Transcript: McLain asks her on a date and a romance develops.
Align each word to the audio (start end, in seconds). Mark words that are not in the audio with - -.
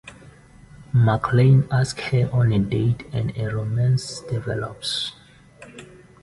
McLain 0.95 1.67
asks 1.71 2.01
her 2.05 2.27
on 2.33 2.51
a 2.53 2.57
date 2.57 3.05
and 3.13 3.31
a 3.37 3.53
romance 3.55 4.21
develops. 4.21 5.13